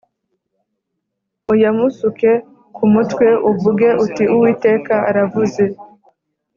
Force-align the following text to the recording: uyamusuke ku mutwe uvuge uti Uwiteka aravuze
uyamusuke 1.53 2.31
ku 2.75 2.83
mutwe 2.93 3.27
uvuge 3.49 3.87
uti 4.05 4.23
Uwiteka 4.33 4.93
aravuze 5.09 5.63